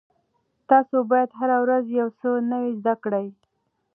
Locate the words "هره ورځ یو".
1.39-2.07